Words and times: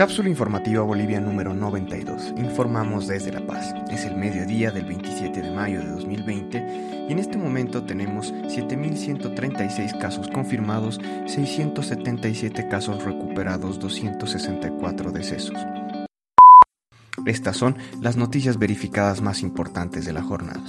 Cápsula 0.00 0.30
informativa 0.30 0.80
Bolivia 0.80 1.20
número 1.20 1.52
92. 1.52 2.32
Informamos 2.38 3.06
desde 3.06 3.32
La 3.32 3.46
Paz. 3.46 3.74
Es 3.90 4.06
el 4.06 4.16
mediodía 4.16 4.70
del 4.70 4.86
27 4.86 5.42
de 5.42 5.50
mayo 5.50 5.80
de 5.80 5.90
2020 5.90 7.06
y 7.06 7.12
en 7.12 7.18
este 7.18 7.36
momento 7.36 7.84
tenemos 7.84 8.32
7.136 8.32 9.98
casos 9.98 10.26
confirmados, 10.28 10.98
677 11.26 12.66
casos 12.68 13.04
recuperados, 13.04 13.78
264 13.78 15.12
decesos. 15.12 15.58
Estas 17.26 17.58
son 17.58 17.76
las 18.00 18.16
noticias 18.16 18.58
verificadas 18.58 19.20
más 19.20 19.42
importantes 19.42 20.06
de 20.06 20.14
la 20.14 20.22
jornada. 20.22 20.64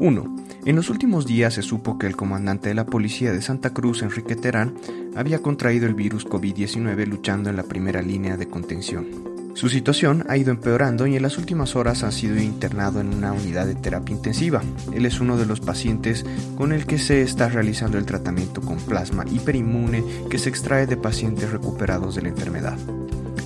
1. 0.00 0.36
En 0.64 0.76
los 0.76 0.88
últimos 0.88 1.26
días 1.26 1.54
se 1.54 1.62
supo 1.62 1.98
que 1.98 2.06
el 2.06 2.16
comandante 2.16 2.70
de 2.70 2.74
la 2.74 2.86
policía 2.86 3.32
de 3.32 3.42
Santa 3.42 3.74
Cruz, 3.74 4.02
Enrique 4.02 4.34
Terán, 4.34 4.74
había 5.14 5.42
contraído 5.42 5.86
el 5.86 5.94
virus 5.94 6.26
COVID-19 6.26 7.06
luchando 7.06 7.50
en 7.50 7.56
la 7.56 7.64
primera 7.64 8.00
línea 8.00 8.38
de 8.38 8.48
contención. 8.48 9.06
Su 9.54 9.68
situación 9.68 10.24
ha 10.28 10.38
ido 10.38 10.52
empeorando 10.52 11.06
y 11.06 11.16
en 11.16 11.22
las 11.22 11.36
últimas 11.36 11.76
horas 11.76 12.02
ha 12.02 12.12
sido 12.12 12.38
internado 12.40 13.00
en 13.00 13.12
una 13.12 13.32
unidad 13.32 13.66
de 13.66 13.74
terapia 13.74 14.16
intensiva. 14.16 14.62
Él 14.94 15.04
es 15.04 15.20
uno 15.20 15.36
de 15.36 15.44
los 15.44 15.60
pacientes 15.60 16.24
con 16.56 16.72
el 16.72 16.86
que 16.86 16.98
se 16.98 17.20
está 17.20 17.50
realizando 17.50 17.98
el 17.98 18.06
tratamiento 18.06 18.62
con 18.62 18.78
plasma 18.78 19.26
hiperinmune 19.30 20.02
que 20.30 20.38
se 20.38 20.48
extrae 20.48 20.86
de 20.86 20.96
pacientes 20.96 21.50
recuperados 21.50 22.14
de 22.14 22.22
la 22.22 22.28
enfermedad. 22.28 22.78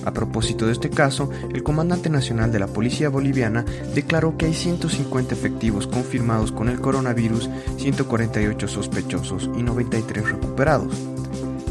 A 0.05 0.11
propósito 0.11 0.67
de 0.67 0.71
este 0.71 0.89
caso, 0.89 1.29
el 1.53 1.63
comandante 1.63 2.09
nacional 2.09 2.51
de 2.51 2.59
la 2.59 2.67
Policía 2.67 3.09
Boliviana 3.09 3.65
declaró 3.93 4.37
que 4.37 4.45
hay 4.45 4.53
150 4.53 5.33
efectivos 5.33 5.87
confirmados 5.87 6.51
con 6.51 6.69
el 6.69 6.79
coronavirus, 6.79 7.49
148 7.77 8.67
sospechosos 8.67 9.49
y 9.57 9.63
93 9.63 10.29
recuperados. 10.31 10.93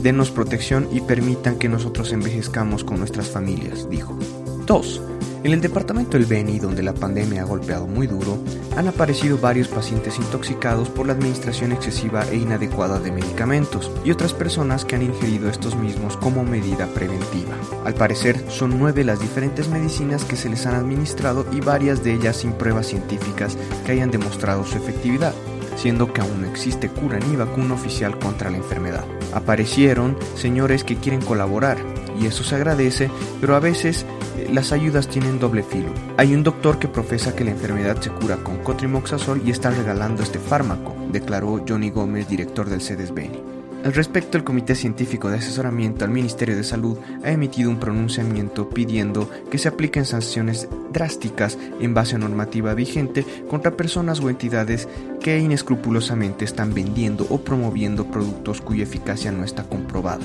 Denos 0.02 0.30
protección 0.30 0.88
y 0.93 1.01
permitan 1.01 1.57
que 1.57 1.69
nosotros 1.69 2.12
envejezcamos 2.12 2.84
con 2.84 2.98
nuestras 2.98 3.29
familias, 3.30 3.88
dijo. 3.88 4.19
2. 4.66 5.13
En 5.45 5.53
el 5.53 5.61
departamento 5.61 6.16
del 6.16 6.25
Beni, 6.25 6.59
donde 6.59 6.83
la 6.83 6.95
pandemia 6.95 7.43
ha 7.43 7.45
golpeado 7.45 7.87
muy 7.87 8.07
duro, 8.07 8.38
han 8.79 8.88
aparecido 8.88 9.37
varios 9.37 9.68
pacientes 9.68 10.18
intoxicados 10.18 10.88
por 10.88 11.07
la 11.07 11.13
administración 11.13 11.71
excesiva 11.71 12.24
e 12.30 12.37
inadecuada 12.37 12.99
de 12.99 13.13
medicamentos 13.13 13.93
y 14.07 14.10
otras 14.10 14.33
personas 14.33 14.87
que 14.87 14.96
han 14.96 15.02
ingerido 15.02 15.51
estos 15.51 15.77
mismos 15.77 16.16
como 16.16 16.45
medida 16.45 16.87
preventiva. 16.87 17.52
Al 17.85 17.93
parecer, 17.93 18.43
son 18.49 18.79
nueve 18.79 19.05
las 19.05 19.21
diferentes 19.21 19.68
medicinas 19.68 20.24
que 20.24 20.37
se 20.37 20.49
les 20.49 20.65
han 20.65 20.77
administrado 20.77 21.45
y 21.52 21.61
varias 21.61 22.02
de 22.02 22.15
ellas 22.15 22.38
sin 22.38 22.52
pruebas 22.52 22.87
científicas 22.87 23.59
que 23.85 23.93
hayan 23.93 24.11
demostrado 24.11 24.65
su 24.65 24.79
efectividad 24.79 25.35
siendo 25.77 26.13
que 26.13 26.21
aún 26.21 26.43
no 26.43 26.49
existe 26.49 26.88
cura 26.88 27.18
ni 27.18 27.35
vacuna 27.35 27.74
oficial 27.74 28.16
contra 28.21 28.49
la 28.49 28.59
enfermedad. 28.59 29.05
Aparecieron 29.33 30.16
señores 30.37 30.85
que 30.85 30.95
quieren 30.95 31.21
colaborar, 31.21 31.79
y 32.21 32.27
eso 32.27 32.45
se 32.45 32.55
agradece, 32.55 33.11
pero 33.40 33.57
a 33.57 33.61
veces 33.61 34.07
las 34.52 34.73
ayudas 34.73 35.09
tienen 35.09 35.38
doble 35.38 35.62
filo. 35.62 35.88
Hay 36.16 36.34
un 36.34 36.42
doctor 36.42 36.78
que 36.78 36.88
profesa 36.88 37.34
que 37.34 37.45
la 37.45 37.50
enfermedad 37.52 38.00
se 38.00 38.10
cura 38.10 38.37
con 38.37 38.59
cotrimoxazol 38.59 39.42
y 39.46 39.50
está 39.50 39.70
regalando 39.70 40.23
este 40.23 40.38
fármaco, 40.38 40.95
declaró 41.10 41.64
Johnny 41.66 41.90
Gómez, 41.90 42.28
director 42.28 42.68
del 42.68 42.80
CEDESBENI. 42.80 43.54
Al 43.84 43.92
respecto, 43.92 44.38
el 44.38 44.45
Comité 44.45 44.74
Científico 44.74 45.28
de 45.28 45.37
Asesoramiento 45.37 46.06
al 46.06 46.10
Ministerio 46.10 46.56
de 46.56 46.65
Salud 46.65 46.96
ha 47.22 47.30
emitido 47.30 47.68
un 47.68 47.78
pronunciamiento 47.78 48.70
pidiendo 48.70 49.28
que 49.50 49.59
se 49.59 49.68
apliquen 49.68 50.06
sanciones 50.06 50.68
drásticas 50.90 51.59
en 51.80 51.92
base 51.92 52.16
a 52.16 52.18
normativa 52.18 52.72
vigente 52.72 53.26
contra 53.50 53.76
personas 53.76 54.20
o 54.20 54.30
entidades 54.30 54.88
que 55.20 55.38
inescrupulosamente 55.38 56.46
están 56.46 56.72
vendiendo 56.72 57.26
o 57.28 57.42
promoviendo 57.42 58.06
productos 58.06 58.62
cuya 58.62 58.84
eficacia 58.84 59.30
no 59.32 59.45
está 59.45 59.65
comprobada. 59.65 60.24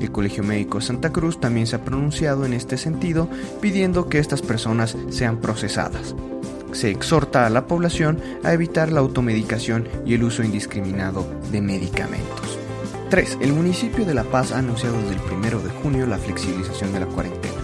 El 0.00 0.12
Colegio 0.12 0.42
Médico 0.42 0.80
Santa 0.80 1.10
Cruz 1.12 1.40
también 1.40 1.66
se 1.66 1.76
ha 1.76 1.84
pronunciado 1.84 2.44
en 2.44 2.52
este 2.52 2.76
sentido 2.76 3.28
pidiendo 3.60 4.08
que 4.08 4.18
estas 4.18 4.42
personas 4.42 4.96
sean 5.10 5.38
procesadas. 5.38 6.14
Se 6.72 6.90
exhorta 6.90 7.46
a 7.46 7.50
la 7.50 7.66
población 7.66 8.20
a 8.44 8.52
evitar 8.52 8.92
la 8.92 9.00
automedicación 9.00 9.88
y 10.04 10.14
el 10.14 10.24
uso 10.24 10.42
indiscriminado 10.42 11.26
de 11.50 11.60
medicamentos. 11.60 12.58
3. 13.08 13.38
El 13.40 13.52
municipio 13.52 14.04
de 14.04 14.14
La 14.14 14.24
Paz 14.24 14.52
ha 14.52 14.58
anunciado 14.58 15.00
desde 15.00 15.14
el 15.14 15.20
1 15.32 15.60
de 15.60 15.70
junio 15.70 16.06
la 16.06 16.18
flexibilización 16.18 16.92
de 16.92 17.00
la 17.00 17.06
cuarentena. 17.06 17.54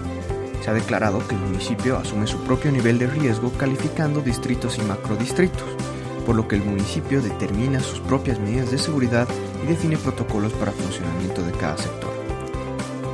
Se 0.63 0.71
ha 0.71 0.75
declarado 0.75 1.27
que 1.27 1.35
el 1.35 1.41
municipio 1.41 1.99
asume 1.99 2.29
su 2.29 2.39
propio 2.45 2.71
nivel 2.71 2.99
de 2.99 3.09
riesgo 3.09 3.51
calificando 3.59 4.21
distritos 4.21 4.79
y 4.79 4.83
macrodistritos, 4.83 5.77
por 6.25 6.37
lo 6.37 6.47
que 6.47 6.55
el 6.55 6.65
municipio 6.65 7.21
determina 7.21 7.81
sus 7.81 7.99
propias 8.01 8.39
medidas 8.39 8.71
de 8.71 8.79
seguridad 8.79 9.27
y 9.65 9.67
define 9.67 9.97
protocolos 9.97 10.53
para 10.53 10.71
funcionamiento 10.71 11.43
de 11.43 11.53
cada 11.53 11.77
sector. 11.77 12.22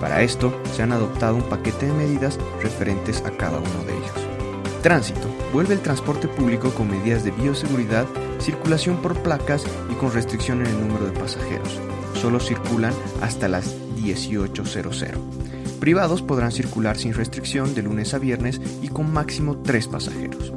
Para 0.00 0.22
esto 0.22 0.52
se 0.74 0.82
han 0.82 0.92
adoptado 0.92 1.36
un 1.36 1.42
paquete 1.42 1.86
de 1.86 1.92
medidas 1.92 2.38
referentes 2.62 3.22
a 3.24 3.30
cada 3.30 3.58
uno 3.58 3.84
de 3.86 3.96
ellos. 3.96 4.82
Tránsito. 4.82 5.28
Vuelve 5.52 5.74
el 5.74 5.80
transporte 5.80 6.28
público 6.28 6.70
con 6.70 6.90
medidas 6.90 7.24
de 7.24 7.30
bioseguridad, 7.30 8.06
circulación 8.38 8.98
por 9.02 9.14
placas 9.22 9.64
y 9.90 9.94
con 9.94 10.12
restricción 10.12 10.60
en 10.60 10.66
el 10.66 10.80
número 10.80 11.06
de 11.06 11.18
pasajeros 11.18 11.80
solo 12.18 12.40
circulan 12.40 12.92
hasta 13.22 13.48
las 13.48 13.76
18.00. 13.96 15.78
Privados 15.80 16.22
podrán 16.22 16.52
circular 16.52 16.98
sin 16.98 17.14
restricción 17.14 17.74
de 17.74 17.82
lunes 17.82 18.12
a 18.12 18.18
viernes 18.18 18.60
y 18.82 18.88
con 18.88 19.12
máximo 19.12 19.58
3 19.58 19.86
pasajeros. 19.88 20.52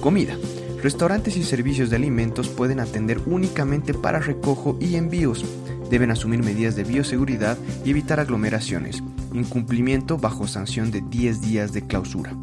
Comida. 0.00 0.36
Restaurantes 0.82 1.36
y 1.36 1.44
servicios 1.44 1.90
de 1.90 1.96
alimentos 1.96 2.48
pueden 2.48 2.80
atender 2.80 3.20
únicamente 3.26 3.92
para 3.92 4.20
recojo 4.20 4.76
y 4.80 4.96
envíos. 4.96 5.44
Deben 5.90 6.10
asumir 6.10 6.42
medidas 6.42 6.76
de 6.76 6.84
bioseguridad 6.84 7.58
y 7.84 7.90
evitar 7.90 8.20
aglomeraciones. 8.20 9.02
Incumplimiento 9.32 10.18
bajo 10.18 10.46
sanción 10.46 10.90
de 10.90 11.02
10 11.02 11.40
días 11.40 11.72
de 11.72 11.86
clausura. 11.86 12.34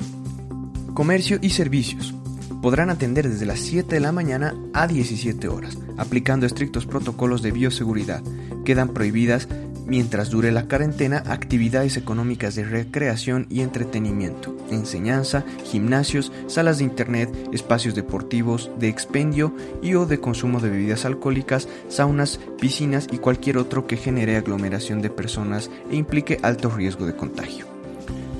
Comercio 0.94 1.40
y 1.42 1.50
servicios 1.50 2.14
podrán 2.62 2.90
atender 2.90 3.30
desde 3.30 3.46
las 3.46 3.59
7 3.59 3.96
de 3.96 4.00
la 4.00 4.14
mañana 4.14 4.56
a 4.74 4.88
17 4.88 5.50
horas, 5.50 5.78
aplicando 5.98 6.46
estrictos 6.46 6.86
protocolos 6.86 7.42
de 7.42 7.52
bioseguridad. 7.52 8.24
Quedan 8.64 8.94
prohibidas, 8.94 9.50
mientras 9.85 10.29
dure 10.29 10.51
la 10.51 10.67
cuarentena, 10.67 11.23
actividades 11.27 11.97
económicas 11.97 12.55
de 12.55 12.66
recreación 12.66 13.47
y 13.49 13.61
entretenimiento, 13.61 14.55
enseñanza, 14.69 15.44
gimnasios, 15.63 16.31
salas 16.47 16.77
de 16.77 16.85
internet, 16.85 17.29
espacios 17.51 17.95
deportivos, 17.95 18.71
de 18.79 18.89
expendio 18.89 19.53
y 19.81 19.95
o 19.95 20.05
de 20.05 20.19
consumo 20.19 20.59
de 20.59 20.69
bebidas 20.69 21.05
alcohólicas, 21.05 21.67
saunas, 21.89 22.39
piscinas 22.59 23.07
y 23.11 23.17
cualquier 23.17 23.57
otro 23.57 23.88
que 23.88 23.97
genere 23.97 24.38
aglomeración 24.38 25.01
de 25.01 25.09
personas 25.09 25.69
e 25.91 25.95
implique 25.95 26.39
alto 26.41 26.69
riesgo 26.69 27.05
de 27.05 27.15
contagio. 27.15 27.65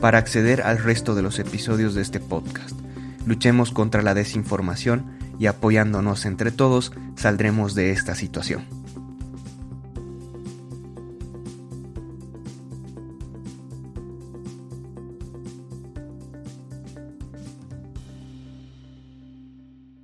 para 0.00 0.18
acceder 0.18 0.62
al 0.62 0.78
resto 0.78 1.16
de 1.16 1.22
los 1.22 1.40
episodios 1.40 1.96
de 1.96 2.02
este 2.02 2.20
podcast. 2.20 2.78
Luchemos 3.26 3.70
contra 3.70 4.02
la 4.02 4.14
desinformación 4.14 5.18
y 5.38 5.46
apoyándonos 5.46 6.26
entre 6.26 6.50
todos 6.50 6.92
saldremos 7.16 7.74
de 7.74 7.90
esta 7.92 8.14
situación. 8.14 8.79